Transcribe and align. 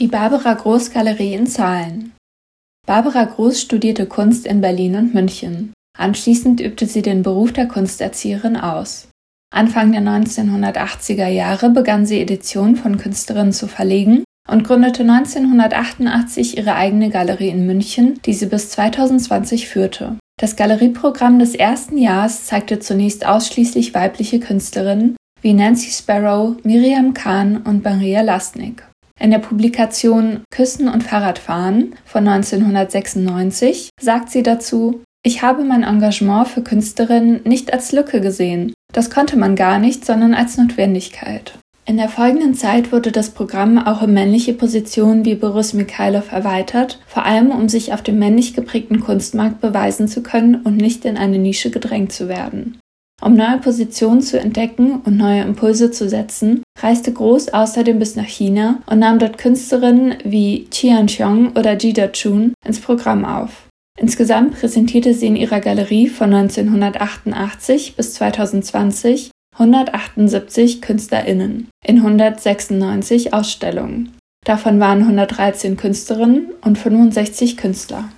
Die 0.00 0.08
Barbara 0.08 0.54
Groß 0.54 0.90
Galerie 0.90 1.34
in 1.34 1.46
Zahlen. 1.46 2.14
Barbara 2.84 3.22
Groß 3.22 3.60
studierte 3.60 4.06
Kunst 4.06 4.44
in 4.44 4.60
Berlin 4.60 4.96
und 4.96 5.14
München. 5.14 5.72
Anschließend 5.96 6.60
übte 6.60 6.86
sie 6.86 7.00
den 7.00 7.22
Beruf 7.22 7.52
der 7.52 7.68
Kunsterzieherin 7.68 8.56
aus. 8.56 9.06
Anfang 9.54 9.92
der 9.92 10.00
1980er 10.00 11.28
Jahre 11.28 11.70
begann 11.70 12.06
sie 12.06 12.20
Editionen 12.20 12.74
von 12.74 12.98
Künstlerinnen 12.98 13.52
zu 13.52 13.68
verlegen 13.68 14.24
und 14.50 14.64
gründete 14.64 15.02
1988 15.02 16.58
ihre 16.58 16.74
eigene 16.74 17.10
Galerie 17.10 17.50
in 17.50 17.64
München, 17.64 18.18
die 18.26 18.34
sie 18.34 18.46
bis 18.46 18.70
2020 18.70 19.68
führte. 19.68 20.16
Das 20.40 20.56
Galerieprogramm 20.56 21.38
des 21.38 21.54
ersten 21.54 21.98
Jahres 21.98 22.46
zeigte 22.46 22.80
zunächst 22.80 23.24
ausschließlich 23.24 23.94
weibliche 23.94 24.40
Künstlerinnen 24.40 25.14
wie 25.40 25.52
Nancy 25.52 25.92
Sparrow, 25.92 26.56
Miriam 26.64 27.14
Kahn 27.14 27.58
und 27.58 27.84
Maria 27.84 28.22
Lasnik. 28.22 28.82
In 29.24 29.30
der 29.30 29.38
Publikation 29.38 30.40
Küssen 30.50 30.86
und 30.86 31.02
Fahrradfahren 31.02 31.94
von 32.04 32.28
1996 32.28 33.88
sagt 33.98 34.28
sie 34.28 34.42
dazu, 34.42 35.00
ich 35.24 35.40
habe 35.40 35.64
mein 35.64 35.82
Engagement 35.82 36.46
für 36.46 36.60
Künstlerinnen 36.60 37.40
nicht 37.44 37.72
als 37.72 37.92
Lücke 37.92 38.20
gesehen. 38.20 38.74
Das 38.92 39.08
konnte 39.08 39.38
man 39.38 39.56
gar 39.56 39.78
nicht, 39.78 40.04
sondern 40.04 40.34
als 40.34 40.58
Notwendigkeit. 40.58 41.58
In 41.86 41.96
der 41.96 42.10
folgenden 42.10 42.52
Zeit 42.52 42.92
wurde 42.92 43.12
das 43.12 43.30
Programm 43.30 43.78
auch 43.78 44.02
in 44.02 44.12
männliche 44.12 44.52
Positionen 44.52 45.24
wie 45.24 45.36
Boris 45.36 45.72
Mikhailov 45.72 46.30
erweitert, 46.30 47.00
vor 47.06 47.24
allem 47.24 47.50
um 47.50 47.70
sich 47.70 47.94
auf 47.94 48.02
dem 48.02 48.18
männlich 48.18 48.52
geprägten 48.52 49.00
Kunstmarkt 49.00 49.62
beweisen 49.62 50.06
zu 50.06 50.22
können 50.22 50.56
und 50.56 50.76
nicht 50.76 51.06
in 51.06 51.16
eine 51.16 51.38
Nische 51.38 51.70
gedrängt 51.70 52.12
zu 52.12 52.28
werden. 52.28 52.78
Um 53.22 53.34
neue 53.34 53.58
Positionen 53.58 54.20
zu 54.20 54.38
entdecken 54.38 55.00
und 55.04 55.16
neue 55.16 55.42
Impulse 55.42 55.90
zu 55.90 56.08
setzen, 56.08 56.62
reiste 56.78 57.12
Groß 57.12 57.50
außerdem 57.50 57.98
bis 57.98 58.16
nach 58.16 58.26
China 58.26 58.82
und 58.86 58.98
nahm 58.98 59.18
dort 59.18 59.38
Künstlerinnen 59.38 60.16
wie 60.24 60.66
Qian 60.70 61.06
Xiong 61.06 61.52
oder 61.56 61.78
Jida 61.78 62.08
Chun 62.08 62.52
ins 62.66 62.80
Programm 62.80 63.24
auf. 63.24 63.68
Insgesamt 63.98 64.58
präsentierte 64.58 65.14
sie 65.14 65.28
in 65.28 65.36
ihrer 65.36 65.60
Galerie 65.60 66.08
von 66.08 66.34
1988 66.34 67.96
bis 67.96 68.14
2020 68.14 69.30
178 69.56 70.82
KünstlerInnen 70.82 71.68
in 71.86 71.98
196 71.98 73.32
Ausstellungen. 73.32 74.12
Davon 74.44 74.80
waren 74.80 75.02
113 75.02 75.76
Künstlerinnen 75.76 76.48
und 76.60 76.76
65 76.76 77.56
Künstler. 77.56 78.10